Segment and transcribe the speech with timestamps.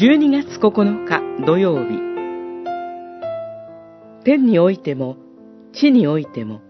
[0.00, 2.00] 12月9日土曜日
[4.24, 5.18] 天においても
[5.74, 6.62] 地においても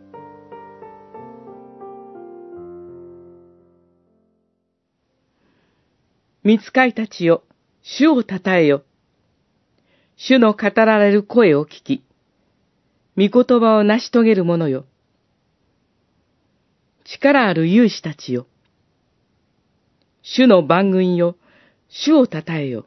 [6.42, 7.44] 見つかいたちよ、
[7.82, 8.82] 主をたたえよ。
[10.16, 12.02] 主の語られる声を聞き、
[13.16, 14.86] 御言葉を成し遂げる者よ。
[17.04, 18.48] 力ある勇士たちよ。
[20.22, 21.36] 主の番軍よ、
[21.88, 22.86] 主をたたえよ。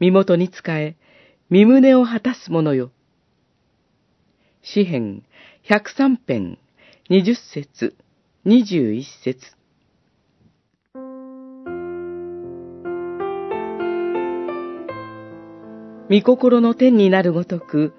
[0.00, 0.96] 身元に仕え、
[1.50, 2.90] 身胸を果たす者よ。
[4.62, 5.24] 詩編
[5.68, 6.58] 103編
[7.10, 7.94] 20節
[8.46, 9.38] 21節
[16.08, 17.92] 御心の天になるごとく、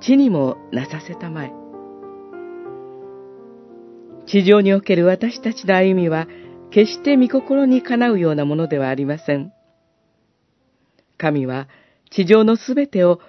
[0.00, 1.52] 地にもなさせたまえ。
[4.26, 6.28] 地上における私たちの歩みは、
[6.70, 9.52] 決して御心にかなうようなものではありません。
[11.18, 11.68] 神は
[12.10, 13.20] 地上のすべてを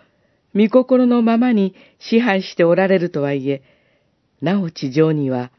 [0.55, 3.61] 御心のままに支配しておられるとはいえ、
[4.41, 5.51] なお地上には、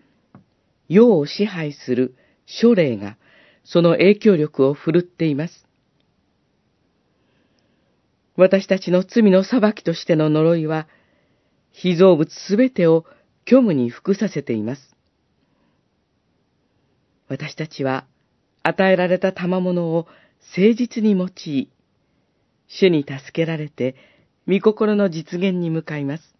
[0.89, 3.17] 世を支配する書霊が
[3.65, 5.67] その影響力を振るっています。
[8.37, 10.89] 私たちの罪の裁きとしての呪いは、
[11.73, 13.05] 被造物すべてを
[13.47, 14.97] 虚無に服させています。
[17.29, 18.07] 私たちは
[18.65, 20.09] 与えられた賜物を
[20.57, 21.71] 誠実に用い、
[22.73, 23.97] 主に助けられて、
[24.47, 26.35] 御心の実現に向かいます。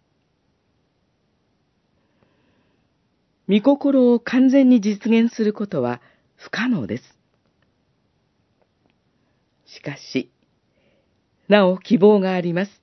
[3.49, 6.01] 御心を完全に実現することは
[6.35, 7.03] 不可能です。
[9.65, 10.31] しかし、
[11.49, 12.81] なお希望があります。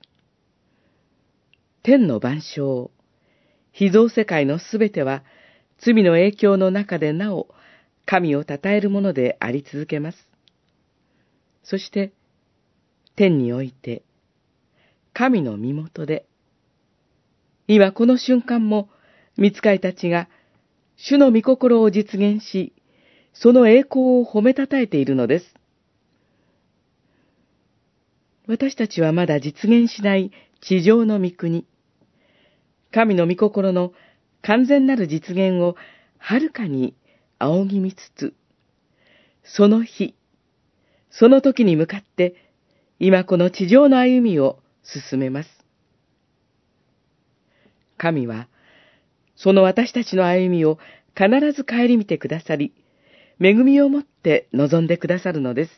[1.81, 2.91] 天の万象、
[3.71, 5.23] 秘蔵世界のすべては、
[5.79, 7.47] 罪の影響の中でなお、
[8.05, 10.17] 神を称えるものであり続けます。
[11.63, 12.11] そして、
[13.19, 14.03] 天において、
[15.11, 16.25] 神の身元で、
[17.67, 18.87] 今この瞬間も、
[19.35, 20.29] 見つかいたちが、
[20.95, 22.71] 主の御心を実現し、
[23.33, 25.53] その栄光を褒めたたえているのです。
[28.47, 30.31] 私たちはまだ実現しない
[30.61, 31.65] 地上の御国、
[32.89, 33.91] 神の御心の
[34.41, 35.75] 完全なる実現を
[36.19, 36.95] はるかに
[37.37, 38.33] 仰ぎ見つつ、
[39.43, 40.15] その日、
[41.09, 42.48] その時に向かって
[42.99, 45.49] 今この地上の歩みを進めます。
[47.97, 48.47] 神は、
[49.35, 50.79] その私たちの歩みを
[51.15, 52.73] 必ず帰りみてくださり、
[53.41, 55.71] 恵みをもって望んでくださるのです。